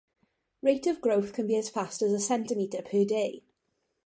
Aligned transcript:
Rate 0.63 0.87
of 0.87 0.99
growth 0.99 1.31
can 1.31 1.45
be 1.45 1.55
as 1.57 1.69
fast 1.69 2.01
as 2.01 2.11
a 2.11 2.19
centimeter 2.19 2.81
per 2.81 3.05
day. 3.05 3.43